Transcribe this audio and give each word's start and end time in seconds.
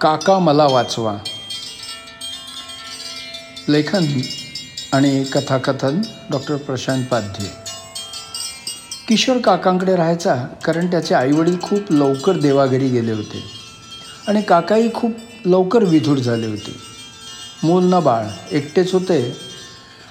काका 0.00 0.38
मला 0.38 0.66
वाचवा. 0.66 1.16
लेखन 3.68 4.04
आणि 4.92 5.24
कथाकथन 5.24 6.00
डॉक्टर 6.30 6.56
प्रशांत 6.56 7.04
पाध्ये. 7.04 7.50
किशोर 9.08 9.38
काकांकडे 9.38 9.96
राहायचा 9.96 10.34
कारण 10.64 10.90
त्याचे 10.90 11.14
आईवडील 11.14 11.60
खूप 11.62 11.92
लवकर 11.92 12.36
देवाघरी 12.36 12.88
गेले 12.88 13.12
होते. 13.12 13.42
आणि 14.28 14.42
काकाही 14.42 14.92
खूप 14.94 15.12
लवकर 15.44 15.84
विधूर 15.84 16.18
झाले 16.18 16.46
होते. 16.46 16.72
मूल 17.62 17.84
ना 17.84 18.00
बाळ 18.00 18.26
एकटेच 18.50 18.92
होते 18.92 19.36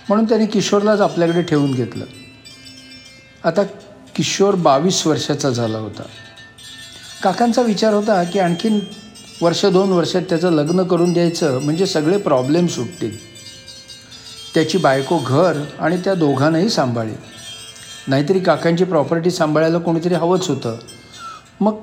म्हणून 0.10 0.26
त्यांनी 0.26 0.46
किशोरलाच 0.46 1.02
आपल्याकडे 1.02 1.42
ठेवून 1.42 1.72
घेतलं. 1.72 2.06
आता 3.44 3.64
किशोर 4.16 4.56
बावीस 4.56 5.08
वर्षाचा 5.08 5.50
झाला 5.50 5.78
होता. 5.78 6.04
काकांचा 7.24 7.62
विचार 7.62 7.94
होता 7.94 8.24
की 8.24 8.40
आणखीन 8.40 8.80
वर्ष 9.42 9.66
दोन 9.66 9.90
वर्षात 9.90 10.22
त्याचं 10.22 10.52
लग्न 10.52 10.84
करून 10.84 11.14
द्यायचं 11.14 11.62
म्हणजे 11.62 11.86
सगळे 11.86 12.18
प्रॉब्लेम 12.18 12.68
सुटतील. 12.68 13.36
त्याची 14.54 14.78
बायको 14.78 15.20
घर 15.28 15.62
आणि 15.80 15.98
त्या 15.98 16.14
दोघांनाही 16.14 16.70
सांभाळेल. 16.70 17.16
नाहीतरी 18.08 18.40
काकांची 18.40 18.84
प्रॉपर्टी 18.84 19.32
सांभाळायला 19.32 19.78
कोणीतरी 19.78 20.14
हवंच 20.14 20.48
होतं. 20.48 20.78
मग 21.62 21.76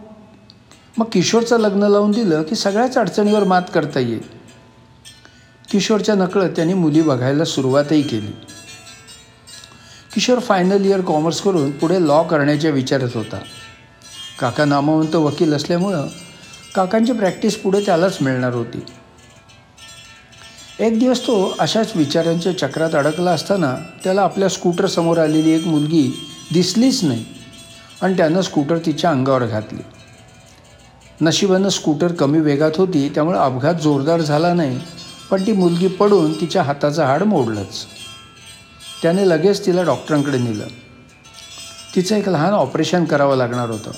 मग 0.99 1.07
किशोरचं 1.13 1.59
लग्न 1.61 1.83
लावून 1.83 2.11
दिलं 2.11 2.43
की 2.43 2.55
सगळ्याच 2.55 2.99
अडचणीवर 2.99 3.45
मात 3.45 3.63
करता 3.75 4.01
येईल. 4.01 4.23
किशोरच्या 5.71 6.15
नकळत 6.15 6.51
त्यांनी 6.51 6.75
मुली 6.75 7.03
बघायला 7.03 7.45
सुरुवातही 7.45 8.03
केली. 8.03 8.33
किशोर 10.15 10.39
फायनल 10.39 10.85
इयर 10.85 11.01
कॉमर्स 11.01 11.41
करून 11.41 11.71
पुढे 11.71 12.07
लॉ 12.07 12.23
करण्याच्या 12.23 12.71
विचारत 12.71 13.09
होता. 13.15 13.39
काका 14.41 14.65
नामवंत 14.65 15.15
वकील 15.15 15.53
असल्यामुळं 15.53 16.07
काकांची 16.75 17.13
प्रॅक्टिस 17.13 17.57
पुढे 17.57 17.81
त्यालाच 17.81 18.19
मिळणार 18.21 18.55
होती. 18.55 18.83
एक 20.79 20.99
दिवस 20.99 21.21
तो 21.21 21.55
अशाच 21.59 21.93
विचारांच्या 21.97 22.59
चक्रात 22.59 22.95
अडकला 22.95 23.31
असताना 23.31 23.75
त्याला 24.05 24.23
आपल्या 24.23 24.49
स्कूटर 24.49 24.87
समोर 24.87 25.19
आलेली 25.19 25.51
एक 25.51 25.67
मुलगी 25.67 26.29
दिसलीच 26.53 27.05
नाही 27.05 27.25
आणि 28.03 28.17
त्यानं 28.17 28.41
स्कूटर 28.41 28.79
तिच्या 28.79 29.11
अंगावर 29.11 29.47
घातली. 29.47 29.83
नशिबानं 31.21 31.69
स्कूटर 31.69 32.13
कमी 32.13 32.41
वेगात 32.41 32.71
होती 32.77 33.09
त्यामुळे 33.09 33.39
अपघात 33.39 33.75
जोरदार 33.75 34.21
झाला 34.21 34.55
नाही 34.55 34.81
पण 35.31 35.47
ती 35.47 35.53
मुलगी 35.53 35.87
पडून 35.87 36.41
तिच्या 36.41 36.63
हाताचं 36.63 37.05
हाड 37.05 37.23
मोडलंच. 37.23 37.85
त्याने 39.03 39.29
लगेच 39.29 39.67
तिला 39.67 39.83
डॉक्टरांकडे 39.83 40.39
नेलं. 40.39 40.67
तिचं 41.95 42.17
एक 42.17 42.29
लहान 42.29 42.53
ऑपरेशन 42.53 43.05
करावं 43.05 43.37
लागणार 43.37 43.71
होतं. 43.71 43.91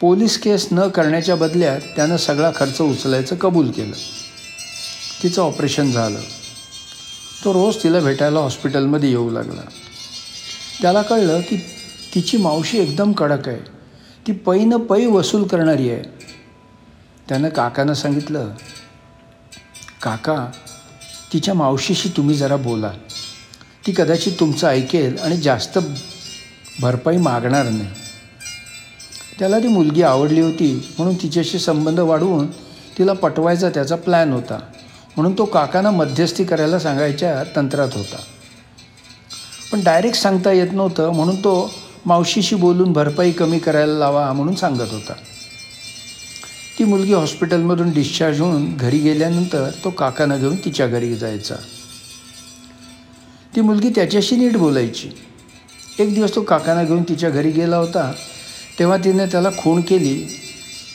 पोलीस 0.00 0.38
केस 0.38 0.68
न 0.72 0.88
करण्याच्या 0.88 1.36
बदल्यात 1.36 1.80
त्यानं 1.80 2.16
सगळा 2.16 2.50
खर्च 2.56 2.80
उचलायचं 2.80 3.36
कबूल 3.36 3.70
केलं. 3.70 3.96
तिचं 5.22 5.42
ऑपरेशन 5.42 5.90
झालं. 5.90 6.20
तो 7.44 7.54
रोज 7.54 7.82
तिला 7.82 8.00
भेटायला 8.00 8.40
हॉस्पिटलमध्ये 8.40 9.08
येऊ 9.08 9.30
लागला. 9.30 9.60
त्याला 10.82 11.02
कळलं 11.02 11.40
की 11.40 11.56
तिची 12.14 12.36
मावशी 12.36 12.78
एकदम 12.78 13.12
कडक 13.12 13.48
आहे. 13.48 13.58
ती 14.26 14.32
पै 14.32 14.58
न 14.58 14.76
पै 14.76 15.06
वसूल 15.06 15.44
करणारी 15.44 15.90
आहे. 15.90 16.02
त्यानं 17.28 17.48
काकानं 17.48 17.94
सांगितलं 17.94 18.50
काका 20.02 20.50
तिच्या 21.32 21.54
मावशीशी 21.54 22.08
तुम्ही 22.08 22.34
जरा 22.34 22.56
बोला. 22.56 22.90
ती 23.86 23.92
कदाचित 23.92 24.32
तुमचं 24.40 24.66
ऐकेल 24.66 25.18
आणि 25.18 25.36
जास्त 25.36 25.78
भरपाई 26.80 27.16
मागणार 27.16 27.68
नाही. 27.68 28.05
त्याला 29.38 29.58
ती 29.58 29.68
मुलगी 29.68 30.02
आवडली 30.02 30.40
होती 30.40 30.86
म्हणून 30.98 31.14
तिच्याशी 31.14 31.58
संबंध 31.58 32.00
वाढवून 32.00 32.46
तिला 32.98 33.12
पटवायचा 33.12 33.68
त्याचा 33.68 33.96
प्लॅन 33.96 34.32
होता. 34.32 34.58
म्हणून 35.16 35.38
तो 35.38 35.44
काकांना 35.44 35.90
मध्यस्थी 35.90 36.44
करायला 36.44 36.78
सांगायच्या 36.78 37.44
तंत्रात 37.56 37.88
होता. 37.94 38.16
पण 39.72 39.80
डायरेक्ट 39.84 40.18
सांगता 40.18 40.52
येत 40.52 40.72
नव्हतं 40.72 41.10
म्हणून 41.10 41.36
तो 41.36 41.70
मावशीशी 42.06 42.56
बोलून 42.56 42.92
भरपाई 42.92 43.32
कमी 43.32 43.58
करायला 43.58 43.98
लावा 43.98 44.32
म्हणून 44.32 44.54
सांगत 44.54 44.92
होता. 44.92 45.12
ती 46.78 46.84
मुलगी 46.84 47.12
हॉस्पिटलमधून 47.12 47.90
डिस्चार्ज 47.90 48.40
होऊन 48.40 48.76
घरी 48.76 48.98
गेल्यानंतर 48.98 49.70
तो 49.84 49.90
काकांना 49.90 50.36
घेऊन 50.36 50.56
तिच्या 50.56 50.86
घरी 50.86 51.14
जायचा. 51.14 51.54
ती 53.56 53.60
मुलगी 53.60 53.90
त्याच्याशी 53.90 54.36
नीट 54.36 54.56
बोलायची. 54.56 55.08
एक 55.98 56.14
दिवस 56.14 56.34
तो 56.34 56.42
काकांना 56.42 56.84
घेऊन 56.84 57.02
तिच्या 57.02 57.30
घरी 57.30 57.50
गेला 57.50 57.76
होता. 57.76 58.12
तेव्हा 58.78 58.96
तिने 58.96 59.26
त्याला 59.26 59.50
खूण 59.58 59.80
केली 59.80 60.38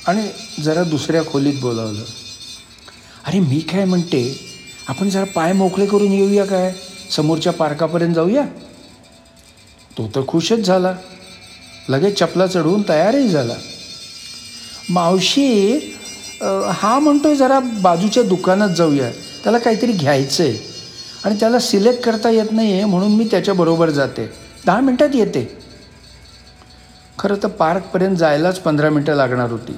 आणि 0.08 0.28
जरा 0.64 0.84
दुसऱ्या 0.84 1.26
खोलीत 1.26 1.54
बोलावलं. 1.62 2.04
अरे 3.28 3.40
मी 3.40 3.60
काय 3.60 3.86
म्हणते? 3.86 4.40
आपण 4.88 5.10
जरा 5.10 5.24
पाय 5.24 5.54
मोकळे 5.54 5.86
करून 5.86 6.12
येऊया 6.12 6.46
काय? 6.46 6.74
समोरच्या 7.16 7.54
पार्कापर्यंत 7.54 8.16
जाऊया? 8.16 8.44
तो 9.98 10.10
तर 10.16 10.22
खुशच 10.28 10.60
झाला. 10.60 10.96
लगेच 11.90 12.20
चपला 12.20 12.48
चढवून 12.48 12.82
तयारही 12.90 13.30
झाला. 13.30 13.54
मावशी 14.90 15.76
हा 16.74 17.00
म्हणतोय 17.00 17.36
जरा 17.36 17.60
बाजूच्या 17.60 18.24
दुकानात 18.24 18.70
जाऊया. 18.70 19.10
त्याला 19.44 19.58
काहीतरी 19.58 19.92
घ्यायचं 19.92 20.44
आहे 20.44 20.58
आणि 21.24 21.36
त्याला 21.40 21.60
सिलेक्ट 21.60 22.04
करता 22.04 22.30
येत 22.30 22.52
नाही 22.52 22.74
आहे 22.74 22.86
म्हणून 22.86 23.12
मी 23.12 23.26
त्याच्याबरोबर 23.32 23.90
जाते. 23.90 24.30
दहा 24.66 24.80
मिनटात 24.80 25.10
येते. 25.14 25.61
खरं 27.22 27.36
तर 27.44 27.48
पार्कपर्यंत 27.48 28.18
जायलाच 28.18 28.60
पंधरा 28.60 28.90
मिनटं 28.90 29.16
लागणार 29.16 29.52
होती. 29.52 29.78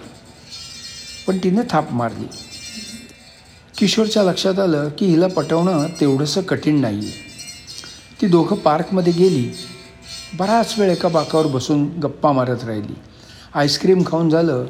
पण 1.27 1.37
तिने 1.37 1.61
थाप 1.69 1.91
मारली. 1.91 2.25
किशोरच्या 3.77 4.23
लक्षात 4.23 4.59
आलं 4.59 4.89
की 4.97 5.05
हिला 5.05 5.27
पटवणं 5.27 5.87
तेवढंसं 5.99 6.41
कठीण 6.41 6.79
नाही 6.81 6.99
आहे 6.99 7.11
ती 8.21 8.27
दोघं 8.27 8.55
पार्कमध्ये 8.55 9.13
गेली. 9.13 9.49
बराच 10.37 10.75
वेळ 10.79 10.89
एका 10.89 11.09
बाकावर 11.09 11.47
बसून 11.47 11.87
गप्पा 11.99 12.31
मारत 12.31 12.63
राहिली. 12.63 12.93
आईस्क्रीम 13.53 14.03
खाऊन 14.07 14.29
झालं 14.29 14.65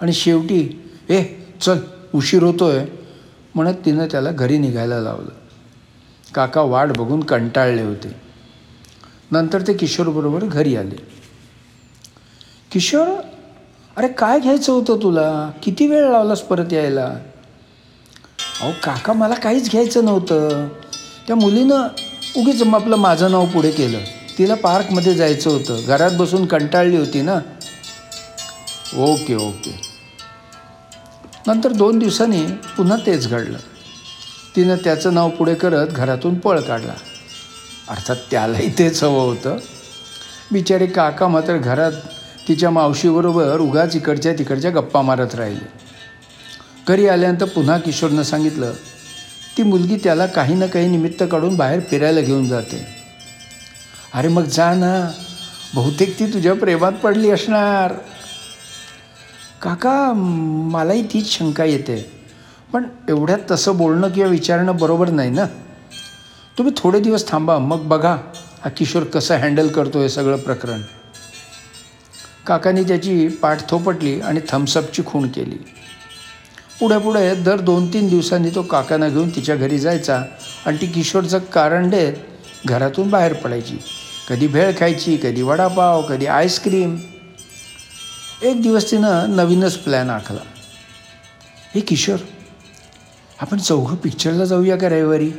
आणि 0.00 0.12
शेवटी 0.12 0.90
ए 1.08 1.22
चल 1.60 1.78
उशीर 2.14 2.42
होतो 2.42 2.68
आहे 2.68 2.86
म्हणत 3.54 3.74
तिनं 3.84 4.06
त्याला 4.06 4.30
घरी 4.30 4.58
निघायला 4.58 5.00
लावलं. 5.00 5.30
काका 6.34 6.60
वाट 6.60 6.88
बघून 6.88 7.20
कंटाळले 7.20 7.82
होते. 7.82 8.16
नंतर 9.30 9.66
ते 9.66 9.74
किशोरबरोबर 9.74 10.44
घरी 10.44 10.76
आले. 10.76 11.15
किशोर 12.76 13.08
अरे 13.96 14.08
काय 14.08 14.40
घ्यायचं 14.40 14.72
होतं 14.72 14.98
तुला? 15.02 15.50
किती 15.62 15.86
वेळ 15.86 16.10
लावलास 16.10 16.40
परत 16.40 16.72
यायला? 16.72 17.04
अहो 18.60 18.72
काका 18.84 19.12
मला 19.12 19.34
काहीच 19.34 19.70
घ्यायचं 19.70 20.04
नव्हतं. 20.04 20.68
त्या 21.26 21.36
मुलीनं 21.36 21.88
उगीच 22.36 22.62
आपलं 22.62 22.96
माझं 22.96 23.30
नाव 23.30 23.46
पुढे 23.46 23.70
केलं. 23.70 23.98
तिला 24.38 24.54
पार्कमध्ये 24.54 25.14
जायचं 25.14 25.50
होतं. 25.50 25.80
घरात 25.86 26.10
बसून 26.18 26.46
कंटाळली 26.46 26.96
होती 26.96 27.20
ना? 27.20 27.34
Okay 28.96 29.34
okay. 29.34 29.80
नंतर 31.46 31.72
दोन 31.72 31.98
दिवसांनी 31.98 32.46
पुन्हा 32.46 32.96
तेच 33.06 33.28
घडलं. 33.28 33.58
तिनं 34.56 34.76
त्याचं 34.76 35.14
नाव 35.14 35.30
पुढे 35.30 35.54
करत 35.54 35.86
घरातून 35.86 36.38
पळ 36.38 36.60
काढला. 36.60 36.94
अर्थात 37.88 38.16
त्यालाही 38.30 38.78
तेच 38.78 39.04
हवं 39.04 39.24
होतं. 39.24 39.56
बिचारे 40.52 40.86
काका 40.86 41.28
मात्र 41.28 41.56
घरात 41.56 41.92
तिच्या 42.48 42.70
मावशीबरोबर 42.70 43.60
उगाच 43.60 43.96
इकडच्या 43.96 44.32
तिकडच्या 44.32 44.70
गप्पा 44.70 45.02
मारत 45.02 45.34
राहिली. 45.34 45.64
घरी 46.88 47.06
आल्यानंतर 47.08 47.46
पुन्हा 47.46 47.78
किशोरनं 47.78 48.22
सांगितलं 48.22 48.72
ती 49.56 49.62
मुलगी 49.62 49.96
त्याला 50.04 50.26
काही 50.26 50.54
ना 50.54 50.66
काही 50.66 50.88
निमित्त 50.88 51.22
काढून 51.30 51.56
बाहेर 51.56 51.80
फिरायला 51.90 52.20
घेऊन 52.20 52.46
जाते. 52.48 52.84
अरे 54.14 54.28
मग 54.28 54.44
जा 54.46 54.72
ना 54.74 55.10
बहुतेक 55.74 56.18
ती 56.18 56.26
तुझ्या 56.32 56.54
प्रेमात 56.54 56.92
पडली 57.02 57.30
असणार. 57.30 57.92
काका 59.62 60.12
मलाही 60.72 61.02
तीच 61.02 61.30
शंका 61.30 61.64
येते 61.64 61.98
पण 62.72 62.84
एवढ्यात 63.08 63.38
तसं 63.50 63.76
बोलणं 63.76 64.08
किंवा 64.08 64.28
विचारणं 64.30 64.76
बरोबर 64.76 65.10
नाही 65.10 65.30
ना. 65.30 65.44
तुम्ही 66.58 66.72
थोडे 66.76 67.00
दिवस 67.00 67.28
थांबा 67.28 67.58
मग 67.58 67.86
बघा 67.88 68.16
हा 68.62 68.68
किशोर 68.68 69.04
कसं 69.04 69.36
हँडल 69.36 69.68
करतो 69.68 70.00
हे 70.00 70.08
सगळं 70.08 70.36
प्रकरण. 70.36 70.80
काकांनी 72.46 72.82
त्याची 72.82 73.28
पाठ 73.28 73.68
थोपटली 73.70 74.20
आणि 74.20 74.40
थम्सअपची 74.48 75.02
खूण 75.06 75.28
केली. 75.28 75.56
पुढे 76.80 76.98
पुढे 76.98 77.34
दर 77.34 77.60
दोन 77.60 77.92
तीन 77.92 78.08
दिवसांनी 78.08 78.50
तो 78.54 78.62
काकांना 78.62 79.08
घेऊन 79.08 79.28
तिच्या 79.28 79.56
घरी 79.56 79.78
जायचा 79.78 80.22
आणि 80.66 80.76
ती 80.80 80.86
किशोरचं 80.86 81.38
कारण 81.38 81.88
देत 81.90 82.12
घरातून 82.66 83.10
बाहेर 83.10 83.32
पडायची. 83.32 83.78
कधी 84.28 84.46
भेळ 84.46 84.72
खायची 84.78 85.16
कधी 85.16 85.42
वडापाव 85.42 86.02
कधी 86.02 86.26
आईस्क्रीम. 86.26 86.96
एक 88.42 88.62
दिवस 88.62 88.90
तिनं 88.90 89.36
नवीनच 89.36 89.76
प्लॅन 89.76 90.10
आखला. 90.10 90.40
हे 91.74 91.80
किशोर 91.80 92.16
आपण 93.40 93.58
चौघं 93.58 93.96
पिक्चरला 93.96 94.44
जाऊया 94.44 94.76
का 94.76 94.88
रविवारी? 94.88 95.30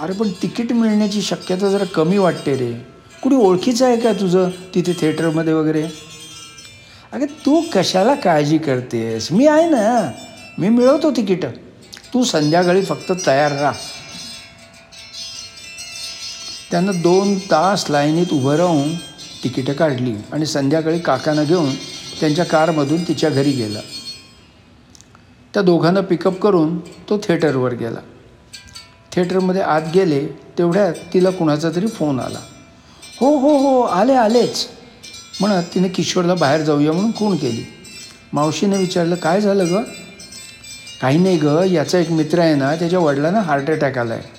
अरे 0.00 0.12
पण 0.12 0.28
तिकीट 0.42 0.72
मिळण्याची 0.72 1.22
शक्यता 1.22 1.68
जरा 1.68 1.84
कमी 1.84 2.18
वाटते 2.18 2.56
रे. 2.56 2.93
कुणी 3.24 3.36
ओळखीचं 3.36 3.86
आहे 3.86 3.96
का 3.96 4.12
तुझं? 4.12 4.48
तिथे 4.74 4.92
थिएटरमध्ये 4.92 5.52
वगैरे? 5.52 5.86
अगं 7.12 7.26
तू 7.26 7.62
कशाला 7.74 8.14
काळजी 8.14 8.58
करतेस? 8.58 9.32
मी 9.32 9.46
आहे 9.46 9.70
ना 9.70 10.12
मी 10.58 10.68
मिळवतो 10.68 11.10
तिकीटं. 11.10 11.48
तू 12.14 12.24
संध्याकाळी 12.24 12.84
फक्त 12.84 13.12
तयार 13.26 13.52
राहा. 13.52 13.72
त्यानं 16.70 16.92
दोन 16.96 17.38
तास 17.38 17.86
लाईनीत 17.90 18.26
उभं 18.32 18.56
राहून 18.56 18.94
तिकीटं 19.44 19.72
काढली 19.72 20.14
आणि 20.32 20.46
संध्याकाळी 20.46 20.98
काकांना 20.98 21.42
घेऊन 21.42 21.74
त्यांच्या 22.20 22.44
कारमधून 22.44 23.02
तिच्या 23.08 23.30
घरी 23.30 23.50
गेला. 23.50 23.80
त्या 25.54 25.62
दोघांना 25.62 26.00
पिकअप 26.00 26.40
करून 26.40 26.78
तो 26.78 27.18
थिएटरवर 27.18 27.74
गेला. 27.74 28.00
थिएटरमध्ये 29.12 29.62
आत 29.62 29.82
गेले 29.94 30.26
तेवढ्यात 30.26 30.94
तिला 31.14 31.30
कुणाचा 31.30 31.70
तरी 31.70 31.86
फोन 31.86 32.20
आला. 32.20 32.38
हो 33.20 33.36
हो 33.38 33.56
हो 33.58 33.80
आले 33.80 34.14
आलेच. 34.14 34.66
म्हणत 35.40 35.62
तिने 35.74 35.88
किशोरला 35.88 36.34
बाहेर 36.34 36.60
जाऊया 36.60 36.92
म्हणून 36.92 37.10
खूण 37.16 37.36
केली. 37.36 37.64
मावशीने 38.32 38.76
विचारलं 38.76 39.14
काय 39.14 39.40
झालं 39.40 39.70
गं? 39.70 39.82
काही 41.00 41.18
नाही 41.18 41.36
गं 41.36 41.62
याचा 41.64 41.98
एक 41.98 42.10
मित्र 42.10 42.38
आहे 42.38 42.54
ना 42.54 42.74
त्याच्या 42.74 42.98
वडिलांना 42.98 43.40
हार्ट 43.40 43.70
अटॅक 43.70 43.98
आला 43.98 44.14
आहे 44.14 44.32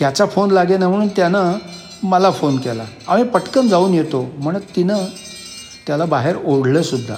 याचा 0.00 0.26
फोन 0.26 0.50
लागे 0.50 0.76
ना 0.76 0.88
म्हणून 0.88 1.08
त्यानं 1.08 1.56
मला 2.02 2.30
फोन 2.30 2.56
केला. 2.56 2.84
आम्ही 3.08 3.24
पटकन 3.24 3.68
जाऊन 3.68 3.94
येतो. 3.94 4.22
म्हणत 4.38 4.60
तिनं 4.76 5.04
त्याला 5.86 6.04
बाहेर 6.04 6.36
ओढलंसुद्धा 6.44 7.16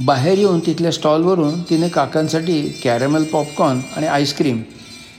बाहेर 0.00 0.38
येऊन 0.38 0.60
तिथल्या 0.60 0.90
स्टॉलवरून 0.92 1.60
तिने 1.62 1.88
काकांसाठी 1.88 2.60
कॅरेमल 2.84 3.24
पॉपकॉर्न 3.24 3.80
आणि 3.96 4.06
आईस्क्रीम 4.06 4.62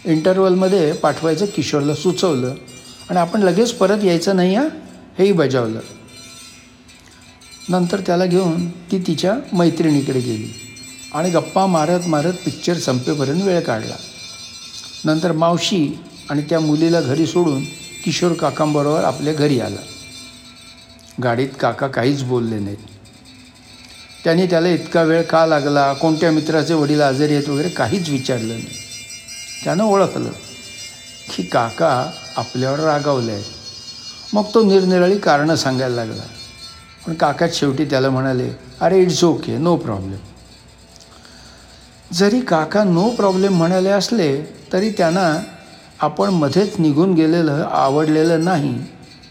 इंटरवलमध्ये 0.05 0.91
पाठवायचं 0.93 1.45
किशोरला 1.45 1.95
सुचवलं. 1.95 2.53
आणि 3.09 3.19
आपण 3.19 3.41
लगेच 3.41 3.73
परत 3.73 4.03
यायचं 4.03 4.35
नाही 4.35 4.55
हां? 4.55 4.67
हेही 5.19 5.31
बजावलं. 5.31 5.79
नंतर 7.69 7.99
त्याला 7.99 8.25
घेऊन 8.25 8.69
ती 8.69 9.03
तिच्या 9.07 9.33
मैत्रिणीकडे 9.53 10.19
गेली 10.19 10.53
आणि 11.13 11.29
गप्पा 11.29 11.65
मारत 11.65 11.99
मारत 12.07 12.33
पिक्चर 12.33 12.73
संपेपर्यंत 12.73 13.41
वेळ 13.41 13.59
काढला. 13.59 13.95
नंतर 15.05 15.31
मावशी 15.31 15.99
आणि 16.29 16.41
त्या 16.41 16.59
मुलीला 16.59 17.01
घरी 17.01 17.27
सोडून 17.27 17.63
किशोर 18.05 18.33
काकांबरोबर 18.33 19.03
आपल्या 19.03 19.33
घरी 19.33 19.59
आला. 19.59 19.81
गाडीत 21.23 21.49
काका 21.59 21.87
काहीच 21.87 22.23
बोलले 22.23 22.59
नाहीत. 22.59 22.77
त्यांनी 24.23 24.45
त्याला 24.45 24.67
इतका 24.67 25.03
वेळ 25.03 25.21
का 25.21 25.45
लागला 25.45 25.93
कोणत्या 25.93 26.31
मित्राचे 26.31 26.73
वडील 26.73 27.01
आजारी 27.01 27.35
आहेत 27.35 27.49
वगैरे 27.49 27.69
काहीच 27.69 28.09
विचारलं 28.09 28.53
नाही. 28.53 28.67
त्यानं 29.63 29.83
ओळखलं. 29.83 30.29
की 31.37 31.43
काका 31.43 31.89
आपल्यावर 32.37 32.79
रागावले 32.79 33.31
आहेत 33.31 34.35
मग 34.35 34.43
तो 34.53 34.63
निरनिराळी 34.63 35.17
कारणं 35.17 35.55
सांगायला 35.55 35.95
लागला. 35.95 36.23
पण 37.05 37.13
काकाच 37.13 37.59
शेवटी 37.59 37.85
त्याला 37.85 38.09
म्हणाले 38.09 38.49
अरे 38.81 39.01
इट्स 39.01 39.23
ओके 39.23 39.57
नो 39.57 39.75
प्रॉब्लेम 39.75 40.19
जरी 42.13 42.39
काका 42.41 42.83
नो 42.83 43.09
प्रॉब्लेम 43.09 43.53
म्हणाले 43.53 43.89
असले 43.89 44.29
तरी 44.73 44.89
त्यांना 44.89 45.31
आपण 45.99 46.29
मध्येच 46.29 46.79
निघून 46.79 47.13
गेलेलं 47.13 47.67
आवडलेलं 47.71 48.43
नाही 48.45 48.73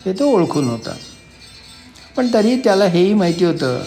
हे 0.05 0.13
तो 0.13 0.25
ओळखून 0.27 0.69
होता. 0.69 0.95
पण 2.17 2.27
तरी 2.35 2.57
त्याला 2.57 2.85
हेही 2.85 3.15
माहिती 3.15 3.45
होतं 3.45 3.83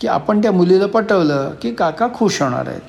की 0.00 0.08
आपण 0.08 0.42
त्या 0.42 0.52
मुलीला 0.52 0.86
पटवलं 0.86 1.54
की 1.62 1.74
काका 1.74 2.06
खुश 2.14 2.40
होणार 2.42 2.68
आहेत. 2.68 2.80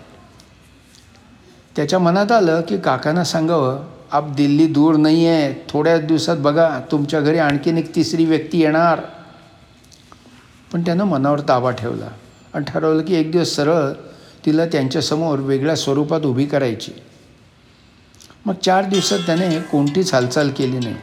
त्याच्या 1.75 1.99
मनात 1.99 2.31
आलं 2.31 2.61
की 2.61 2.77
काकांना 2.77 3.23
सांगावं 3.23 3.85
आप 4.11 4.29
दिल्ली 4.29 4.65
दूर 4.67 4.95
नाही 4.95 5.27
आहे 5.27 5.53
थोड्याच 5.69 6.01
दिवसात 6.01 6.37
बघा 6.37 6.81
तुमच्या 6.91 7.19
घरी 7.19 7.37
आणखीन 7.37 7.77
एक 7.77 7.95
तिसरी 7.95 8.25
व्यक्ती 8.25 8.59
येणार. 8.59 8.99
पण 10.73 10.81
त्यानं 10.81 11.03
मनावर 11.03 11.39
ताबा 11.39 11.71
ठेवला 11.71 12.07
आणि 12.53 12.65
ठरवलं 12.67 13.01
की 13.01 13.15
एक 13.15 13.31
दिवस 13.31 13.55
सरळ 13.55 13.91
तिला 14.45 14.65
त्यांच्यासमोर 14.65 15.39
वेगळ्या 15.39 15.75
स्वरूपात 15.75 16.21
उभी 16.21 16.45
करायची. 16.45 16.91
मग 18.45 18.53
चार 18.53 18.85
दिवसात 18.85 19.19
त्याने 19.19 19.59
कोणतीच 19.59 20.13
हालचाल 20.13 20.49
केली 20.49 20.77
नाही. 20.77 20.95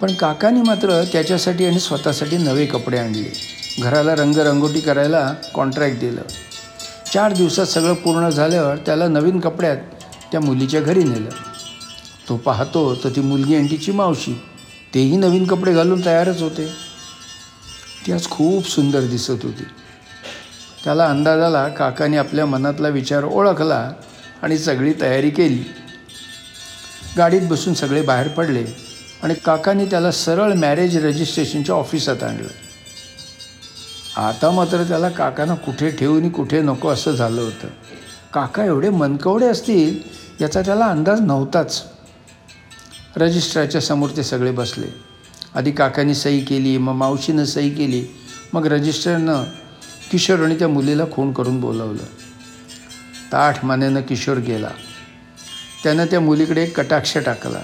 पण 0.00 0.14
काकाने 0.14 0.62
मात्र 0.62 1.04
त्याच्यासाठी 1.12 1.66
आणि 1.66 1.80
स्वतःसाठी 1.80 2.36
नवे 2.36 2.66
कपडे 2.66 2.98
आणले. 2.98 3.32
घराला 3.82 4.14
रंगरंगोटी 4.14 4.80
करायला 4.80 5.34
कॉन्ट्रॅक्ट 5.54 5.98
दिलं. 5.98 6.22
चार 7.12 7.32
दिवसात 7.32 7.66
सगळं 7.66 7.94
पूर्ण 7.94 8.28
झाल्यावर 8.28 8.76
त्याला 8.76 9.08
नवीन 9.08 9.40
कपड्यात 9.40 9.76
त्या 10.32 10.40
मुलीच्या 10.40 10.80
घरी 10.80 11.04
नेलं. 11.04 11.30
तो 12.32 12.36
पाहतो 12.36 12.94
तर 12.94 13.08
ती 13.08 13.20
मुलगी 13.20 13.56
आणि 13.56 13.70
तिची 13.70 13.92
मावशी. 13.92 14.32
तेही 14.94 15.16
नवीन 15.16 15.46
कपडे 15.46 15.72
घालून 15.72 16.04
तयारच 16.04 16.42
होते. 16.42 16.66
ती 18.06 18.12
आज 18.12 18.28
खूप 18.30 18.68
सुंदर 18.68 19.00
दिसत 19.00 19.30
होती. 19.30 19.62
त्याला 20.84 21.06
अंदाज 21.06 21.40
आला 21.40 21.68
काकाने 21.68 22.16
आपल्या 22.16 22.46
मनातला 22.46 22.88
विचार 22.88 23.24
ओळखला 23.24 23.92
आणि 24.42 24.58
सगळी 24.58 24.92
तयारी 25.00 25.30
केली. 25.30 25.62
गाडीत 27.16 27.40
बसून 27.42 27.74
सगळे 27.74 28.02
बाहेर 28.02 28.28
पडले 28.28 28.64
आणि 29.22 29.34
काकाने 29.34 29.84
त्याला 29.84 30.10
सरळ 30.10 30.52
मॅरेज 30.52 31.04
रजिस्ट्रेशनच्या 31.04 31.74
ऑफिसात 31.74 32.22
आणलं. 32.22 32.48
आता 34.16 34.50
मात्र 34.50 34.82
त्याला 34.82 35.08
काकांना 35.08 35.54
कुठे 35.54 35.90
ठेवून 35.90 36.30
कुठे 36.30 36.60
नको 36.60 36.88
असं 36.88 37.12
झालं 37.12 37.40
होतं. 37.40 37.68
काका 38.34 38.64
एवढे 38.64 38.90
मनकवडे 38.90 39.46
असतील 39.46 39.98
याचा 40.40 40.60
त्याला 40.60 40.86
अंदाज 40.86 41.20
नव्हताच. 41.20 41.91
रजिस्ट्राच्या 43.16 43.80
समोर 43.80 44.10
ते 44.16 44.22
सगळे 44.22 44.50
बसले. 44.50 44.86
आधी 45.54 45.70
काकाने 45.70 46.14
सही 46.14 46.40
केली 46.40 46.78
मग 46.78 46.92
मावशीनं 46.92 47.44
सही 47.44 47.70
केली 47.70 48.04
मग 48.52 48.66
रजिस्टरनं 48.66 49.44
किशोर 50.10 50.44
आणि 50.44 50.58
त्या 50.58 50.68
मुलीला 50.68 51.04
खून 51.12 51.32
करून 51.32 51.60
बोलावलं. 51.60 52.04
ताठ 53.32 53.64
मानेनं 53.64 54.00
किशोर 54.00 54.36
गेला. 54.36 54.68
त्यानं 55.84 56.06
त्या 56.06 56.20
मुलीकडे 56.20 56.62
एक 56.62 56.80
कटाक्ष 56.80 57.16
टाकला. 57.16 57.58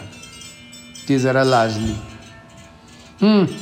ती 1.08 1.18
जरा 1.18 1.44
लाजली. 1.44 1.94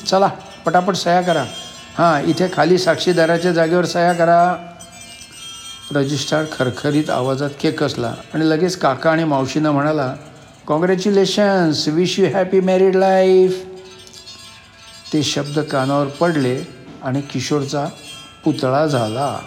चला 0.07 0.27
पटापट 0.67 0.95
सह्या 0.95 1.23
करा. 1.23 1.45
हां 1.99 2.25
इथे 2.25 2.49
खाली 2.53 2.79
साक्षीदाराच्या 2.79 3.53
जागेवर 3.53 3.85
सह्या 3.85 4.13
करा. 4.13 4.57
रजिस्ट्रार 5.95 6.45
खरखरीत 6.53 7.11
आवाजात 7.11 7.51
खेकसला 7.61 8.15
आणि 8.35 8.51
लगेच 8.51 8.77
काका 8.77 9.11
आणि 9.11 9.25
मावशीनं 9.25 9.71
म्हणाला 9.71 10.15
congratulations 10.67 11.89
wish 11.89 12.19
you 12.19 12.27
happy 12.27 12.61
married 12.61 12.97
life 12.97 13.65
ते 15.13 15.23
शब्द 15.23 15.59
कानावर 15.59 16.07
पडले 16.07 16.57
आणि 17.03 17.21
किशोरचा 17.21 17.85
पुतळा 18.45 18.87
झाला. 18.87 19.39